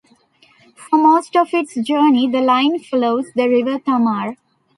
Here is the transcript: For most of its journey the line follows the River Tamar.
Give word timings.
For 0.73 0.97
most 0.97 1.35
of 1.35 1.53
its 1.53 1.75
journey 1.75 2.27
the 2.27 2.41
line 2.41 2.79
follows 2.79 3.27
the 3.35 3.47
River 3.47 3.77
Tamar. 3.77 4.35